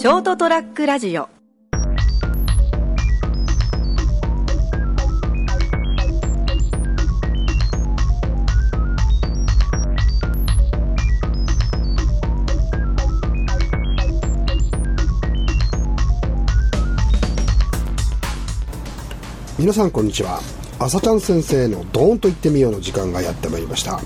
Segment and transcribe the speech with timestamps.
[0.00, 1.28] ショートトラックラジオ。
[19.58, 20.40] 皆さんこんにちは。
[20.78, 24.00] 朝ちゃん先生のドーンと言ってみようの時間がやってまいりました、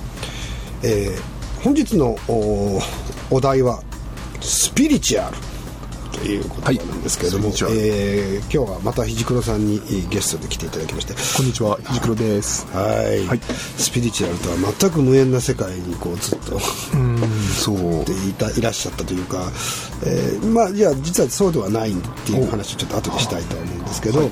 [0.83, 2.81] えー本日のお
[3.31, 3.81] お題は
[4.41, 5.54] スピリチュアル。
[6.15, 11.15] という言葉なんですけれども、はいえー今日はまたひじくろさんにゲストで来ていただきまして。
[11.37, 12.67] こんにちは、ひじくろです。
[12.73, 13.27] はい。
[13.27, 13.41] はい。
[13.77, 16.55] スピリチュアルとは全く無縁な世界にこうずっと
[16.95, 17.19] うん、
[17.53, 18.05] そう。
[18.05, 19.51] でいたいらっしゃったというか、
[20.07, 24.31] えーまあじゃあ実はそうではないっていう話をちょっと後でしたいと思うんですけど、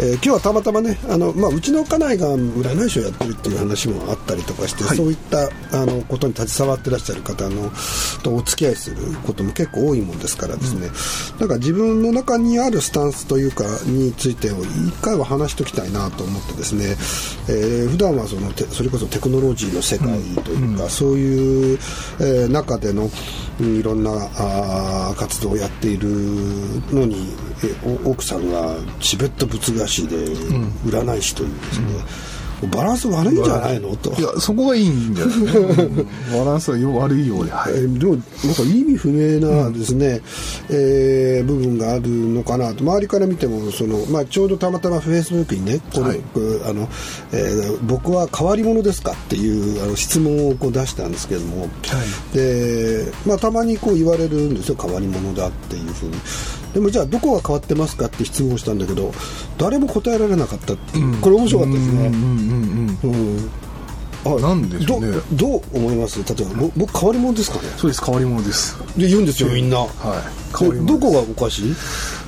[0.00, 4.96] えー今日はたまたまねあの、まあ、うちの家内が占い師をやってるっていう話もあったりとかして、はい。
[4.96, 7.70] そういったあのことに携わってらっしゃる方の
[8.22, 8.96] とお付き合いする
[9.26, 10.88] ことも結構多いもんですからですね、
[11.38, 16.96] なんか自分の中にあるスタンスというかについてを一回は話しておきたいなと思ってですね、
[17.48, 20.08] えー普段はそのてそれこそテクノロジーの世界
[20.44, 21.78] というか、そういう、
[22.20, 23.10] えー中での
[23.60, 26.08] うんいろんなあー活動をやっている
[26.92, 27.28] のに、
[27.64, 31.86] えお奥さんがチベット仏画師で占い師というですね、
[32.68, 33.96] バランス悪いんじゃないの？
[33.96, 34.12] と。
[34.12, 37.50] いや、そこがいいんじゃないうんバランスがよ悪いようで。
[37.52, 37.72] はい。
[37.72, 38.22] えーでもなん
[38.54, 40.20] か意味不明なですね、
[40.68, 46.20] えー部分があるのかなと周りから見てもその、まあ、ちょうどたまたまフェイスブックにねこれ、はい
[46.68, 46.88] あの
[47.32, 51.68] えー僕は変わり者ですか?」っていうあの質問をこう出したんですけども、
[52.32, 56.12] でまあ、たまにこう言われるんですよ変わり者だっていうふうに
[56.74, 59.12] でもじゃあどこが変わってますかって質問をしたんだけど
[59.58, 61.92] 誰も答えられなかったっていう、これ面白かったですね。
[62.06, 62.16] うんう
[62.46, 63.12] んうんうん。
[63.12, 63.16] う。
[63.16, 63.50] ん
[64.22, 65.12] あなんでしょうね。
[65.32, 66.18] どどう思います？
[66.18, 67.62] 例えばぼ僕変わり者ですかね？
[67.78, 68.76] そうです、変わり者です。
[68.98, 69.88] で言うんですよみんな、はい。
[70.58, 71.74] 変わり者でどこがおかしい？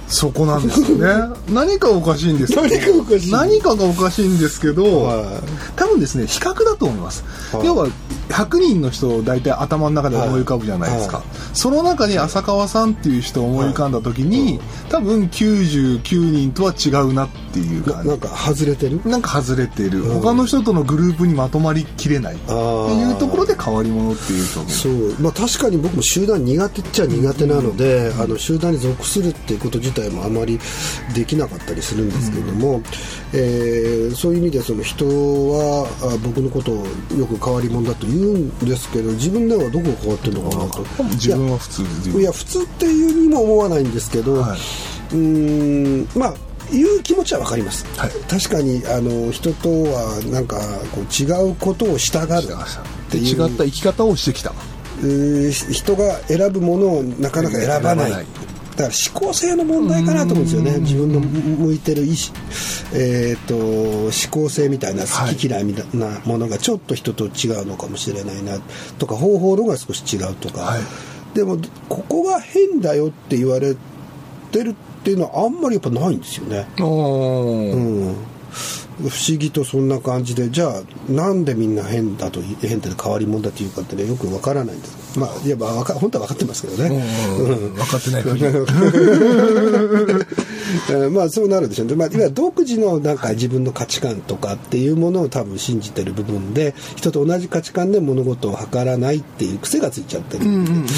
[0.09, 1.35] そこなんですよね。
[1.53, 3.31] 何かおかしいんです何かおかしい。
[3.31, 5.43] 何かがおかしいんですけど、は
[5.77, 7.25] 多分ですね、比較だと思います。
[7.53, 7.67] はい。
[7.67, 7.87] 要は、
[8.33, 11.19] 100人の人を大体頭の中で思い浮かぶじゃないですか。
[11.19, 11.27] はい。
[11.53, 18.09] その中に浅川さんっていう人を思い浮かんだ時に、多分99人とは違うなっていう感じ。
[18.09, 18.21] ななん。
[18.21, 19.01] か外れてる？
[19.05, 22.35] なんか外れてる、他の人とのグループにまとまりきれない。
[22.35, 25.15] っていうところで変わり者っていう表現そう。
[25.21, 30.59] まあ確かに僕も集団苦手っちゃ苦手なので、あの集団に属するっていうこと自体もあまり
[31.15, 32.83] できなかったりするんですけれども、
[33.35, 36.87] えーそういう意味でその人はあ僕のことを
[37.19, 40.85] よく変わり者だと言うんですけど自分ではどこが変わってるのかなと。
[41.05, 44.59] 自分は普通でいや普通っていうにも思わないんですけど、はい。
[45.15, 46.35] うーんまあ
[46.75, 48.11] いう気持ちは分かります、はい。
[48.29, 50.59] 確かにあの人とはなんか
[50.95, 54.53] こう違うことをしたがるって違った生き方をしてきた。
[55.03, 58.27] うー人が選ぶものをなかなか選ばない
[58.77, 60.79] だから思考性の問題かなと思うんですよね。
[60.79, 62.17] 自分の向いてる意思、
[62.95, 68.59] えー、と思考性みたいな好き嫌いみたいなものがちょっと人と違うのかもしれないな
[68.99, 70.83] とか方法論が少し違うとか、はい。
[71.35, 73.77] でもここが変だよって言われ
[74.51, 74.75] てるっ
[75.05, 76.67] ていうのはあんまりやっぱないんですよね。
[76.79, 78.17] うん
[78.99, 85.19] 不思議とそんな感じでじゃあなんでみんな変だと変って変わり者だというかってねよくわからないんです。
[85.19, 87.05] まあいやまあ本当は分かってますけどね、
[87.39, 88.25] うん分かってない
[91.11, 100.47] まあそうなるでしょうね、まあ、いわゆる独自のなんか自分の価値観とかっていうものを多分信じてる部分で人と同じ価値観で物事を図らないっていう癖がついちゃってる。
[100.47, 100.93] んで、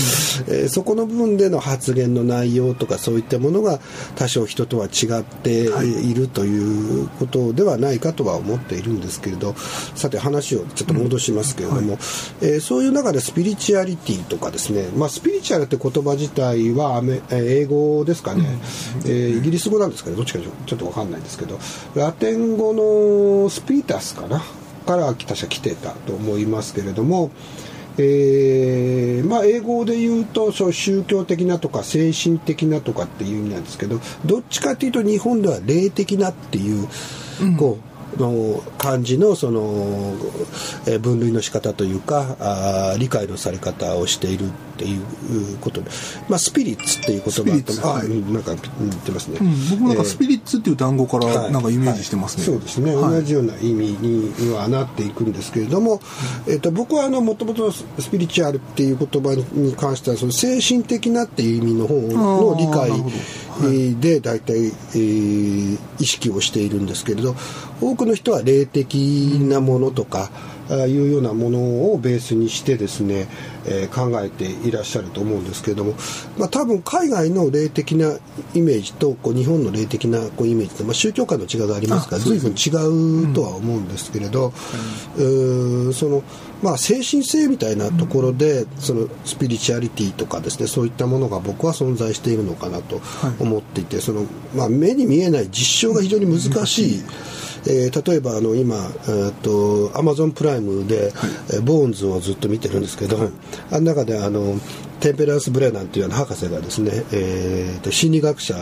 [0.49, 3.81] えーそこの部分での発言の内容とかそういったものが
[4.17, 5.71] 多少人とは違って
[6.05, 6.15] い。
[6.15, 9.55] るということではないかとは思っているんですけれど
[9.95, 11.99] さて話をちょっと戻しますけれども、
[12.41, 18.47] えーそういう中でスピリチュアリティとかですね、まあ、スピリチュアルって言葉自体は英語ですかね、
[19.05, 20.17] えーイギリス語なんですかね。
[20.17, 21.59] どっちかちょっと分かんないんですけど
[21.95, 24.43] ラテン語のスピリタスかな？
[24.87, 27.31] から確か来てたと思いますけれども、
[27.97, 36.87] えーまあ、英語で言うとそう宗教的なとか精神的なとかっていう意味なんですけどどっちかっていうと日本では霊的なっていう、
[37.59, 40.15] こうの感じのその、
[40.87, 45.91] えー分類の仕方というかあー理解のされ方をしているっていうことで、
[46.29, 48.07] まあ、スピリッツっていう言葉スピリッツあ、はい。
[48.07, 49.71] うんなんか言ってますね、うん。
[49.71, 51.35] 僕もなんかスピリッツっていう単語かはい。
[51.35, 52.53] らなんかイメージしてますね、はい。
[52.53, 53.13] そうですね、はい。
[53.15, 56.01] 同じような意味にはなっていくんですけれども、
[56.49, 63.44] えっと僕はあのもともとスピリチュアルっていう言葉に関してはその精神的なっていう意味の方の理解えー
[64.01, 67.35] で大体、えー意識をしているんですけれど
[67.81, 68.95] 多くの人は霊的
[69.43, 70.31] なものとか、
[70.71, 73.29] いうようなものをベースにしてですね、
[73.67, 75.95] えー、考えていらっしゃると思うんですけれども、
[76.39, 78.19] まあ、多分海外の霊的な
[78.55, 82.71] イメージとこう日本の霊的なこうイメージって、まあ、宗教観の違いがありますから随分違
[83.31, 84.53] うとは思うんですけれど、
[85.17, 86.23] うん、その
[86.63, 93.03] まあ、精神性みたいなところで、そのスピリチュアリティとかですねそういったものが僕は存在しているのかなと
[93.39, 94.25] 思っていて、その
[94.57, 97.03] まあ、目に見えない実証が非常に難しい。
[97.67, 103.29] えー、例えばあの今、えー、とアマゾンプライムで、はい、ボーンズをずっと見てるんですけど、はい、
[103.71, 104.59] あの中であの
[105.01, 108.55] テンペランス・ブレナンという博士がですね、えー、と心理学者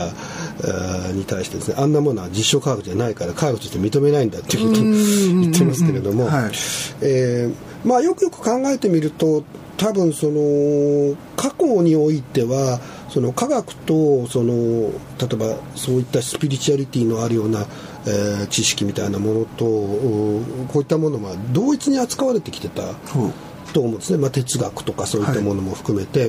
[1.15, 6.53] に対してですねあんなものは実証科学じゃないから科学として認めないんだっていうことを言ってますけれども、はい、
[7.03, 9.45] えー、まあ、よくよく考えてみると
[9.77, 17.67] 多分その過去においてはその科学とその例えばそういったスピリチュアリティのあるような
[18.07, 20.43] えー、知識みたいなものとこ
[20.77, 22.83] ういったものは同一に扱われてきてた
[23.73, 26.21] と思うんですね、まあ、哲学とかそういったものも含めて。
[26.21, 26.27] は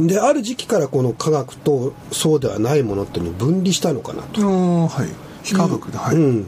[0.00, 4.42] い、である時期からこの科学とそうではないものっていうのを分離したのかなと。
[4.42, 5.08] はい、
[5.44, 6.46] 非科学で、はい、うん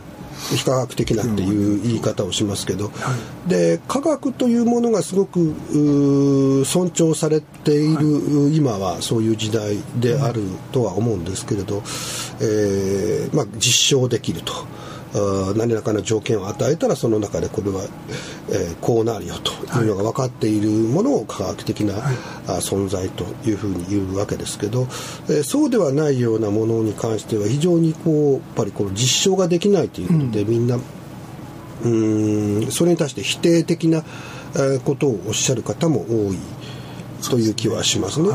[0.51, 2.91] 非科学的なっていう言い方をしますけど、
[3.47, 5.55] で科学というものがすごく
[6.65, 10.43] 尊重されている、今はそういう時代である
[10.73, 11.83] とは思うんですけれど、
[12.41, 14.53] えーまあ、実証できると。
[15.57, 17.85] 何らかの条件を与えたらその中でこれは、
[18.51, 22.15] えー、こうなるよというのが分かっているものを科学的な、はい、
[22.61, 24.83] 存在というふうに言うわけですけど、
[25.29, 30.79] えー、そうではないようなものに関しては非常にこうやっぱりこの実証ができないということで、うん、みんな
[31.85, 34.03] うんそれに対して否定的な
[34.85, 36.39] ことをおっしゃる方も多い
[37.31, 38.31] という気はしますね。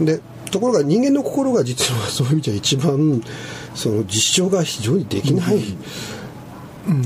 [0.00, 3.22] で、ところが人間の心が実はそういう意味じゃ一番
[3.74, 5.58] その実証が非常にできない、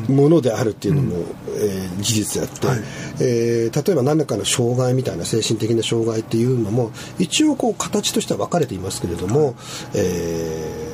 [0.08, 2.78] ものであるっていうのも、うん、えー、事実であって、はい、
[3.20, 9.54] えー、例えば何らかの障害みたいな精神的な障害っていうのも一応こう形としては分かれていますけれども、はい、
[9.96, 10.88] え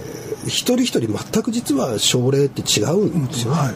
[0.44, 3.58] ー、一人一人全く実は症例って違うんですよね。
[3.58, 3.74] はい。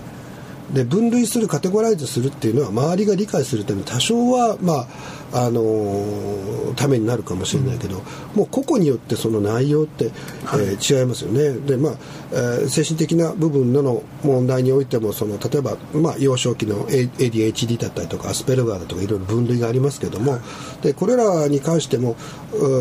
[0.72, 4.86] で分類するカテゴライズするっていうのは周りが理解するために多少はまあ
[5.32, 8.02] あのー、ためになるかもしれないけど、
[8.34, 10.10] もう個々によってその内容って、
[10.44, 11.52] はい、えー、違いますよね。
[11.52, 11.92] で、まあ
[12.32, 20.40] えー、精神的な部分での問題においてもその例えば、まあ、幼少期の ADHD だったりとかアスペルガーだとかいろいろ分類がありますけども、はい、
[20.82, 22.16] でこれらに関しても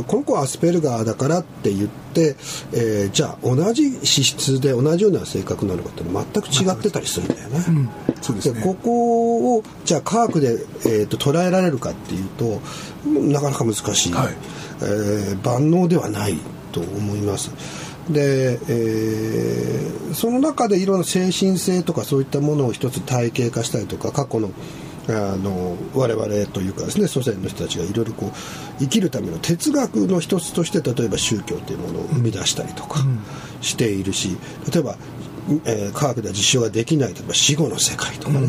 [0.07, 2.35] この子はアスペルガーだからって言って、
[2.73, 7.89] えー、じゃあ同じ資質で同じような性格なのかって全く違ってたりするんだよね。
[8.17, 12.59] うんそうですね、ここをじゃあ科学で、えーと、捉えられるかっていうと
[13.07, 14.33] なかなか難しい、はい、
[14.81, 16.37] えー、万能ではない
[16.71, 17.51] と思います。
[18.09, 24.51] で、えー、その中でいろんな精神性とかそういったものを一つ体系化したりとか過去の
[25.07, 28.31] あの我々というかですね祖先の人たちがいろいろこう
[28.79, 33.05] 生きるための哲学の一つとして例えば宗教というものを生み出したりとか
[33.61, 34.35] しているし
[34.73, 34.95] 例えば
[35.65, 38.39] えー、科学では実証ができない例えば死後の世界とかね、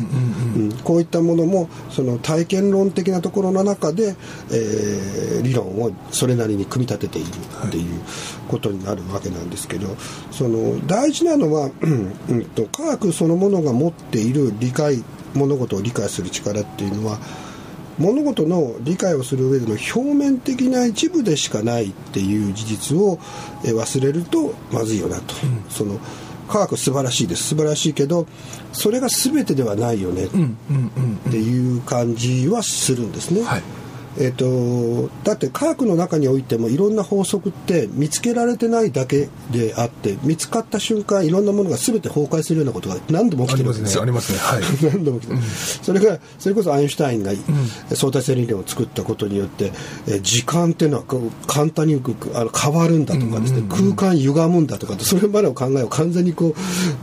[0.57, 4.17] うん、こういったものもその体験論的なところの中で、
[4.51, 7.29] えー、理論をそれなりに組み立てている
[7.67, 8.01] っていう
[8.49, 9.95] ことになるわけなんですけど、
[10.31, 15.03] その大事なのは、うん、と科学そのものが持っている理解
[15.35, 17.19] 物事を理解する力っていうのは
[17.99, 23.19] 物事の理解をする上での表面的な一部でしかないっていう事実を
[23.63, 25.35] 忘れるとまずいよなと。
[25.45, 25.99] うん、その
[26.47, 27.49] 科学素晴らしいです。
[27.49, 28.27] 素晴らしいけど
[28.73, 30.27] それが全てではないよね。
[30.27, 30.29] っ
[31.31, 33.43] ていう感じはするんですね。
[33.43, 33.63] はい
[34.19, 44.03] えーと、だって科学の中においてもいろんな法則って見つけられてないだけであって見つかった瞬間いろんなものが全て崩壊するようなことが何度も起きてるんですよ。
[44.03, 44.39] ありますね。
[44.39, 47.33] はい、 何度も起きてる、うん、それがそれこそアインシュタインが
[47.95, 49.73] 相対性理論を作ったことによって、
[50.07, 51.05] え時間っていうのは
[51.47, 52.03] 簡単に
[52.35, 56.55] あの変わるんだとかですね、空間歪むんだとかそれまでの考えを完全にこ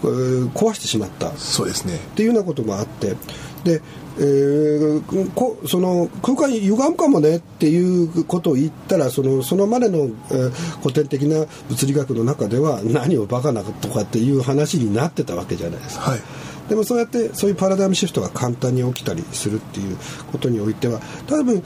[0.03, 0.07] う
[0.47, 1.31] 壊してしまった。
[1.37, 1.95] そうですね。
[1.95, 3.15] っていうようなこともあって
[3.63, 3.81] で
[4.17, 10.49] えー、こその空間歪むかもねっていうことを言ったらそのそのまでの、えー、
[10.81, 16.11] 古典的な物理学の中では何をバカなとかっていう話になってたわけじゃないですか。
[16.11, 16.19] はい
[16.69, 19.97] でもそうやってそういうパラダイムシフトが簡単に起きたりするっていう
[20.31, 21.61] ことにおいては多分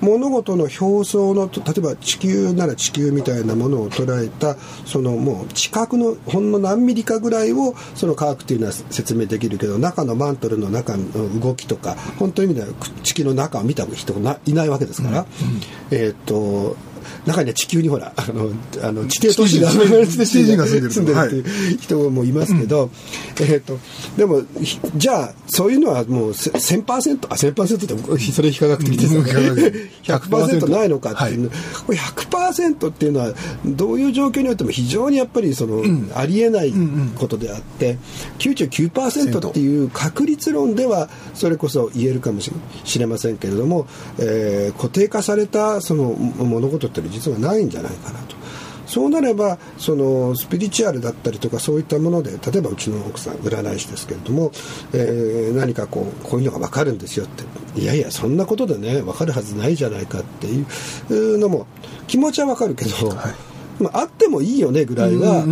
[0.00, 12.68] 物事の表層の例えば地球なら地球みたいなものを捉えたそのもう地殻のほんの何ミリかぐらいをその科学っていうのは説明できるけど中のマントルの中の動きとか本当の意味では
[13.02, 15.24] 地球の中を見た人がいないわけですから、うん。
[15.24, 15.28] うん、
[15.90, 16.76] えっ、と
[17.26, 18.50] 中には地球にほらあの
[18.82, 20.44] あの地底都市が住んでる住
[21.02, 22.90] んでるっていう人もいますけど、
[23.40, 23.78] えっと
[24.16, 29.22] でもひじゃあそういうのはもうせ1000%あ1000%ってそれ非科学的ですよ。
[29.22, 35.82] ねうん非科学100%ないのかっていうの、これ100%っていうのはどういう状況においても非常にやっぱりその、
[36.14, 36.72] ありえない
[37.16, 37.98] ことであって
[38.38, 42.50] 99%っていう確率論ではそれこそ言えるかもし
[42.84, 43.86] しれませんけれども、
[44.18, 48.36] えー固定化されたその物事っていうのは実はないんじゃないかなと。
[48.86, 54.50] そうなればそのスピリチュアルだったりとかそういったもので例えばうちの奥さん占い師ですけれども、
[54.92, 57.44] えー何かこうこういうのが分かるんですよって。
[57.80, 60.64] いやいやそんなことでね分かるはずないじゃないかってい
[61.10, 61.68] うのも
[62.08, 63.14] 気持ちは分かるけど、
[63.78, 65.44] まあ、あってもいいよねぐらいは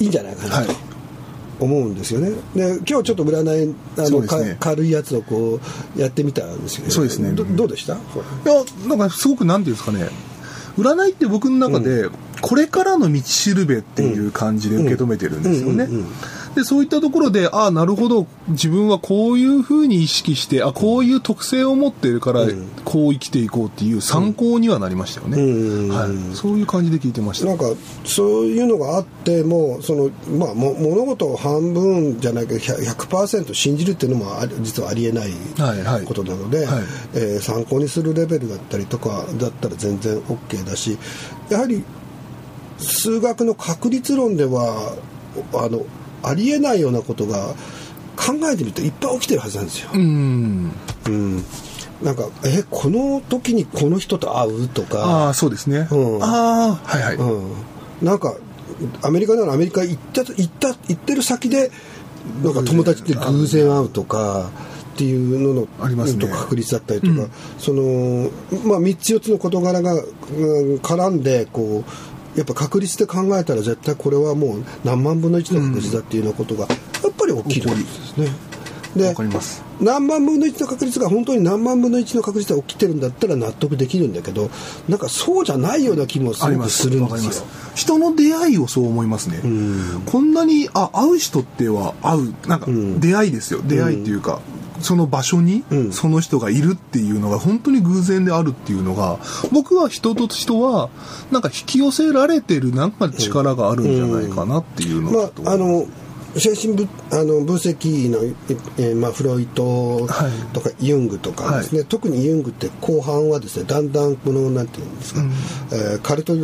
[0.00, 0.56] いいんじゃないかなと。
[0.56, 0.87] はい
[1.60, 2.30] 思うんですよね。
[2.54, 5.60] で今日ちょっと占いあの、ねか軽いやつをこ
[5.96, 6.90] うやってみたんですよね。
[6.90, 7.94] そうですねどどうでした？
[7.94, 10.08] いやなんかすごくなんていうんですかね
[10.76, 12.08] 占いって僕の中で、
[12.40, 15.84] これからの道しるべっていう感じで受け止めてるんですよね。
[15.84, 16.06] うんうんうん
[16.54, 18.26] でそういったところでああなるほど。
[18.48, 22.68] 自分はこういうふうに意識してあこういう特性を持っているから、うん。
[22.84, 25.88] こう生きていこうっていう参考にはなりましたよね、うん。
[25.88, 27.46] はい、そういう感じで聞いてました。
[27.46, 27.64] なんか
[28.04, 36.04] そういうのがあってもその、まあ、も物事を半分じゃないけど100 100%信じるっていうのも実はありえないはいはい。
[36.04, 36.82] ことなので、はい。
[37.14, 40.98] えー参考にするレベルだったりとかだったら全然 OK だし
[41.48, 41.82] やはり
[42.78, 44.96] 数学の確率論では
[45.54, 45.84] あの
[46.22, 47.54] ありえないようなことが
[48.16, 49.90] 考えてみるといっぱい起きてるはずなんですよ。
[49.94, 50.72] うん。
[51.06, 51.44] うん。
[52.02, 55.04] なんかえこの時にこの人と会うとか。
[55.04, 56.22] ああそうですね、うん。
[56.22, 57.52] ああはいはい、うん、
[58.02, 58.36] なんか
[59.02, 61.70] アメリカならアメリカ行った行った行ってる先で
[62.42, 64.50] なんか友達って偶然会うとか
[64.94, 66.20] っていうののありますね。
[66.20, 67.30] と確率だったりとか、うん。
[67.58, 68.30] その
[68.64, 70.08] まあ3つ4つの事柄が、うん
[70.78, 71.90] 絡んでこう
[72.38, 78.28] やっぱ確率で考えたら絶対これはもう何万分の1の確率だっていうようなことがやっぱり起きるんですね。
[78.96, 79.14] で
[79.80, 84.50] 何万分の1の確率が本当に何万分の1の確率で起きてるんだったら納得できるんだけど
[84.88, 87.46] なんかそうじゃないような気もすごくすするんですよ。
[87.74, 90.02] 人の出会いをそう思いますね、ん。
[90.06, 92.98] こんなにあ会う人っては会うなんかん。
[93.00, 94.40] 出会いですよ、出会いっていうか
[94.80, 95.92] その場所にうん。
[95.92, 99.18] その人がいるっていうのが本当に偶然であるっていうのが
[99.52, 100.90] 僕は人と人は
[101.30, 105.86] なんか引き寄せられてるなんか力があるんじゃないかなっていうのまがあ、あの
[106.36, 108.18] 精神分あの分析の、
[108.78, 110.54] えーまあ、フロイトはい。
[110.54, 115.30] とかユングとかですね、特にユングって後半はですねだんだんこのなんていうんですか、うん。
[115.72, 116.34] えーカルト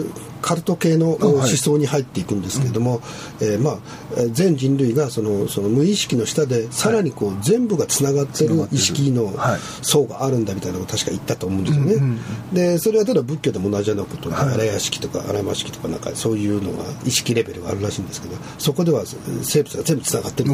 [0.42, 3.00] カルト系の思想に入っていくんですけれども、
[3.40, 3.78] えーまあ、
[4.18, 8.54] えー全人類がそのその無意識の下でさらにこう、全部がつながってる。
[8.70, 9.60] 意識のはい。
[9.82, 11.94] 層があるんだみたいなのを確か言ったと思うんですよね。
[11.94, 12.18] うんうん
[12.52, 14.54] でそれはただ仏教でも同じようなことで、はい。
[14.54, 19.02] 荒屋敷とか荒山式とかなんかそういうのが意識レベルがあるらしいんですけどそこでは
[19.42, 20.50] 生物が全部つながってる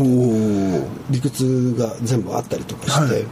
[1.10, 3.26] 理屈が全部あったりとかして、はい。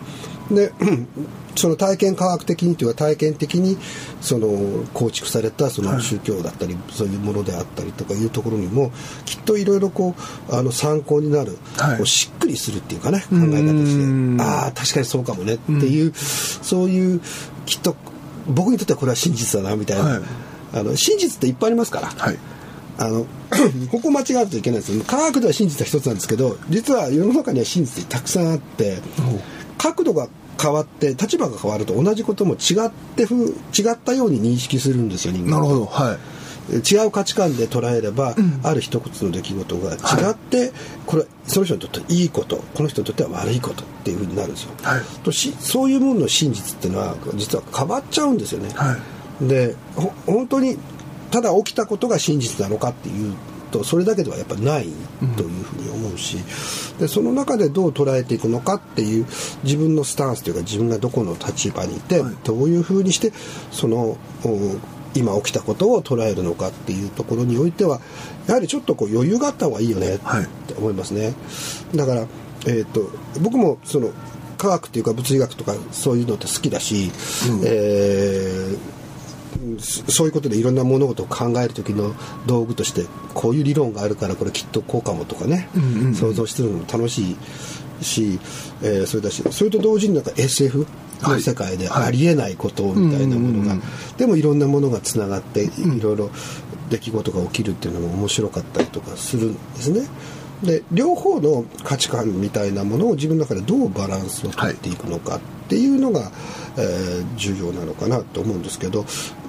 [0.54, 0.72] で
[1.56, 3.76] その体験科学的にというか体験的に
[4.20, 8.92] その構築されたその宗教だったり、そういうものであったりとかいうところにも
[9.24, 10.14] きっといろいろこ
[10.48, 11.96] うあの参考になる、はい。
[11.96, 14.04] こうしっくりするっていうかね考え方して。
[14.04, 14.40] ん。
[14.40, 17.20] ああ確かにそうかもねっていう、そういう
[17.66, 17.96] きっと
[18.46, 20.22] 僕にとってはこれは真実だなみたいな、はい。
[20.74, 22.06] あの真実っていっぱいありますから。
[22.08, 22.38] はい
[22.98, 23.26] あの
[23.90, 25.04] ここ間違うといけないですよ。
[25.04, 28.98] 科学では真実は一つなんですけど実は世の中には真実たくさんあって
[29.78, 30.28] 角度が
[30.60, 35.52] 変わって立場が変わると同じことも違ってふ違ったように認識するんですよ人間。
[35.52, 35.86] なるほど。
[35.86, 36.18] はい。
[36.70, 40.72] 違う価値観で捉えれば、ある一つの出来事が違って、
[41.06, 45.00] これその人にとっていいことこの人にとっては悪いことっていうふうになるんですよ、はい。
[45.22, 48.98] としそういうものの真実っていうのは実は変わっちゃうんですよね、は
[49.40, 49.48] い。
[49.48, 50.76] でほ本当に
[51.30, 53.34] ただ起きたことが真実なのかっていう
[53.70, 54.88] とそれだけではやっぱない
[55.36, 56.38] というふうに思うし、
[56.98, 59.26] でその中でどう捉えていくのかっていう
[59.62, 62.34] 自分のスタンスというか自分がどこの立場にいて、はい。
[62.44, 63.32] どういうふうにして
[63.70, 64.80] そのうん
[65.14, 68.00] 今起きたことを捉えるのかっていうところにおいては
[68.46, 70.46] やはりちょっとこう余裕があった方がいいよねっはい。
[70.66, 71.34] て思いますね。
[71.94, 72.26] だから、
[72.66, 74.10] えー、と僕もその
[74.56, 77.10] 科学っていうか物理学とかそういうのって好きだし、
[77.64, 78.97] えー
[79.78, 82.14] そそういうことでいろんな物事を考える時の
[82.46, 86.14] 道具としてこういう理論があるからこれきっとこうかもとかね、うんうんうん。
[86.14, 87.36] 想像してるのも楽し
[88.00, 88.38] いし、
[88.82, 90.86] えーそれだしそれと同時になんか SF
[91.22, 92.06] の世界ではい。
[92.06, 93.82] ありえないことみたいなものが、うんうんうん
[94.18, 96.30] でもいろんなものがつながっていろいろ
[96.90, 100.08] 出来事が起きるっていうのも面白かったりとかするんですね。
[100.64, 106.32] で両方の価値観みたいなものを自分の中でどうバランスをとっていくのかっっていうのが、
[106.78, 109.04] えー、重要なのかなと思うんですけど、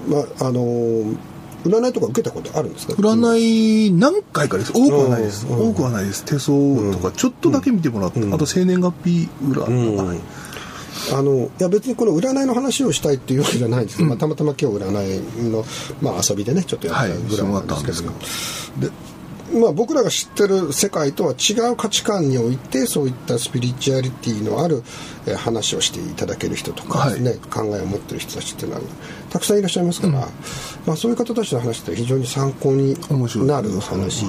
[0.10, 1.18] まああのー
[1.66, 2.94] 占いとか受けたことあるんですか？
[2.94, 4.72] 占い何回かです。
[4.74, 6.24] 多くはないです、多くはないです。
[6.24, 10.22] 手相とかちょっとだけ見てもらって、あと生年月日占い、
[11.14, 15.66] あのいや別にこの占いの話をしたいっていうわけじゃないんですけど、まあ、たまたま今日占いの、
[16.02, 18.16] まあ、遊びでねちょっとやったぐらいなんですけど、は
[18.78, 18.90] い、で
[19.54, 24.84] まあ、僕らが知ってる世界とは違う価値観においてそういったスピリチュアリティのある
[25.38, 28.82] 話をしていただける人とかですね、はい、考えを持ってる人たちっていうのは
[29.30, 30.22] たくさんいらっしゃいますから、うん、
[30.86, 32.96] まあ、そういう方たちの話って非常に参考に
[33.46, 34.26] なる話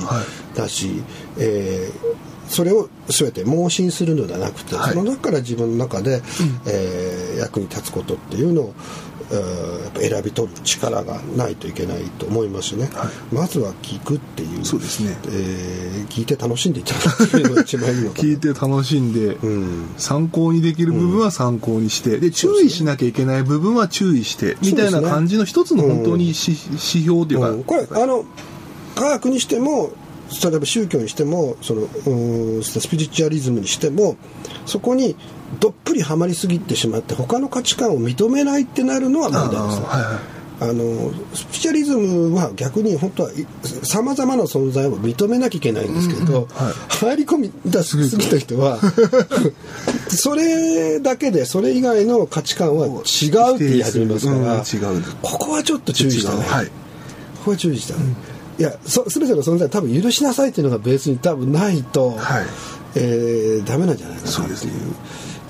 [0.54, 0.96] だし、はい、
[1.38, 6.22] えー、それを全て盲信するのではなくて、はい、その中から自分の中で、うん、
[6.66, 8.74] えー、役に立つことっていうのを
[9.30, 14.64] 選び取る力がないといけないと思いますね、はい、まずは聞くっていう。
[14.64, 18.22] そうですね、えー、聞いて楽しんでいただくっていうのが一番いいのかな。
[18.28, 28.24] 聞いて楽しんで、うん、参考にできる部分は参考にして、うん、で注意しなきゃいけない部分は注意して、みたいな感じの一つの本当に指,、指標っていうか、これあの
[28.94, 29.92] 科学にしても
[30.44, 34.16] 例えば宗教にしてもそのうんスピリチュアリズムにしても
[34.66, 35.16] そこに
[35.58, 39.80] どっぷりはまりすぎてしまって他の価値観を認めないってなるのは問題です、
[40.62, 43.30] あのスピリチュアリズムは逆に本当は
[43.82, 48.78] さまざまな存在を認めなきゃいけないんですけど、うんうんはい、入り込み出しすぎた人は
[50.08, 56.72] それだけでそれ以外の価値観は違うって言い始めますから、うん、ここはちょっと注意したね、はい、こ
[57.46, 58.16] こは注意したね、うん、
[58.60, 62.46] いやそ全ての存在多分許しなさいっていうのがベースに多分ないと、はい。
[62.96, 64.72] えー、ダメなんじゃないかなっていう。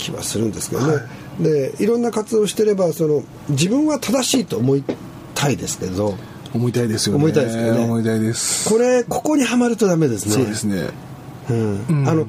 [0.00, 1.00] 気はするんですけどね、は
[1.40, 4.84] い、でいろんな活動をしてればその自分は正しいと思い
[5.34, 6.16] たいですけど
[6.52, 7.18] 思いたいですよね。
[7.18, 7.84] 思いたいですけどね。
[7.84, 8.68] 思いたいです。
[8.68, 10.32] これここにはまるとダメですね。
[10.32, 10.88] そうですね。
[11.48, 12.26] うん、うん、あの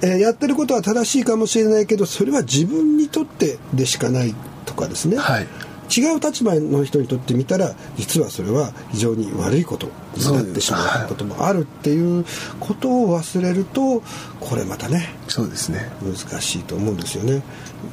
[0.00, 4.34] えー、やってることは正しいかもしれないけどそれは自分にとってでしかない
[4.64, 5.46] とかですね、はい、
[5.90, 12.24] 違う立場の人にとってみたら実はそれは非常に悪いことになってしまうこともあるっていう
[12.60, 14.02] ことを忘れると
[14.40, 15.90] これまたねそうですね。
[16.02, 17.42] 難しいと思うんですよね。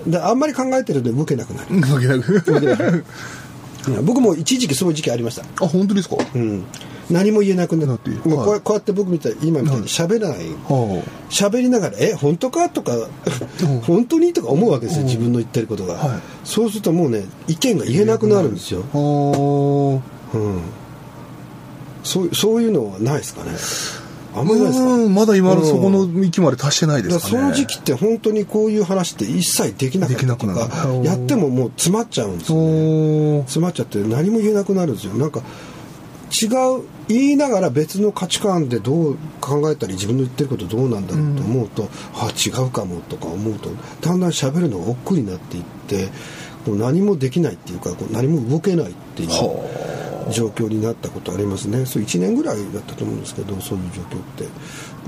[0.07, 1.81] であんまり考えてると動けなくなる。
[1.81, 2.19] 動けな
[2.77, 3.05] く。
[4.03, 5.65] 僕も一時期そういう時期ありました。
[5.65, 6.15] あ本当ですか？
[6.35, 6.63] うん
[7.09, 8.45] 何も言えなくなってもう。
[8.45, 10.39] こう,、こうやって僕みたい今みたいに喋らない。
[11.29, 12.93] 喋、りながら「え本当か?」とか
[13.83, 20.61] 「本当に?」とか思うわけですよ自分の言ってることが、はい、そうするともうね意見が言えなくなるんですよ、うん、
[22.03, 23.51] そうそういうのはないですかね。
[24.33, 25.09] あんまりないですか？
[25.09, 30.69] まだ今のそこの域まで達してないですか、ね、その時期って本当にこういう話って一切できなかったとか
[31.03, 33.41] やってももう詰まっちゃうんですよね。
[33.41, 35.13] 詰まっちゃって何も言えなくなるんですよ。
[35.15, 35.41] なんか
[36.31, 36.47] 違
[36.79, 43.69] う言いながら別の価値観でどう考えたり自分の言ってることどうなんだろうと思うと、うん、あ違うかもとか思うと
[44.01, 46.07] だんだん喋るのが億劫になっていって
[46.65, 49.29] もう何もできないっていうかこう何も動けないっていう
[50.31, 51.85] 状況になったことありますね。
[51.85, 54.47] そう1年ぐらいだったと思うんですけどそういう状況って。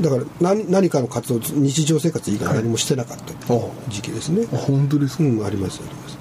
[0.02, 3.34] だから何何かの活動日常生活以外何もしてなかった
[3.90, 6.18] 時期ですね、はい、本当ですか、うん、ありますあります。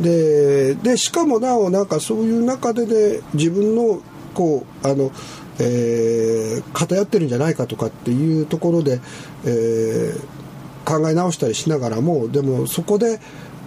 [0.00, 4.00] ででしかもなおなんかそういう中でで自分の
[4.32, 5.10] 構あの、
[5.58, 9.00] えー、偏ってるんじゃないかとかっていうところで、
[9.44, 10.20] えー、
[10.84, 13.20] 考え直したりしながらもでもそこで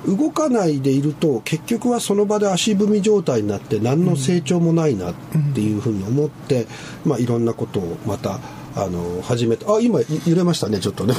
[0.08, 5.14] 動かないでいると結局はその場で足踏み状態になって何の成長もないなっ
[5.54, 6.68] ていうふうに思って、
[7.06, 8.40] まあ、いろんなことをまた
[8.76, 11.16] あの始めてあ今揺れましたねちょっとね。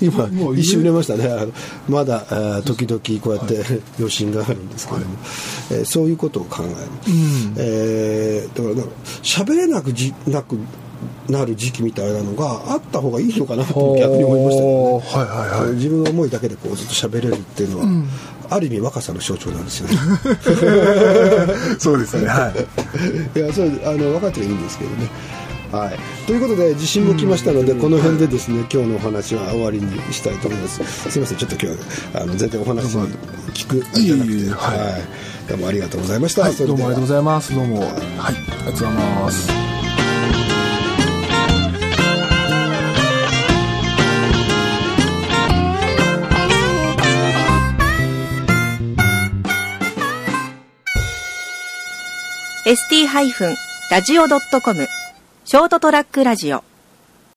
[0.00, 1.52] 今一瞬揺れましたね。
[1.88, 5.14] まだ時々こうやって余震があるんですけども、はい、
[5.70, 10.58] えー、そういうことを考える、うん、えー、だから喋れなくじなく
[11.28, 18.08] なる時期みたいなのがあった方がいいのかなと逆に思いましたけどね、はいはいはい、自分の思いだけでこうずっと喋れるっていうのは、うん、
[18.50, 19.96] ある意味若さの象徴なんですよね。
[21.78, 22.26] そうですね。
[22.26, 22.52] は
[23.34, 23.38] い。
[23.38, 25.08] いやそれあの分かってはいいんですけどね
[25.72, 31.10] はい、ということで地震も来ましたので、この辺でですね、今日のお話は終わりにしたいと思います。
[31.10, 31.80] すいませんちょっと今日
[32.16, 32.96] あの全然お話
[33.52, 34.98] 聞くいえいえは
[35.46, 37.54] い、どうもありがとうございました、はい、どうもありがとうございます。
[37.54, 37.80] どうも。
[37.80, 39.52] はいありがとうございます。
[52.64, 53.56] ー ST-
[53.90, 54.88] ラジオ .com
[55.50, 56.67] ショートトラックラジオ。